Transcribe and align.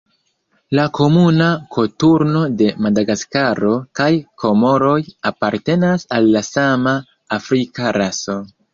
La 0.77 0.85
Komuna 0.99 1.49
koturno 1.75 2.41
de 2.63 2.71
Madagaskaro 2.87 3.75
kaj 4.01 4.09
Komoroj 4.47 4.97
apartenas 5.35 6.11
al 6.21 6.35
la 6.39 6.47
sama 6.53 6.99
afrika 7.43 7.99
raso. 8.03 8.45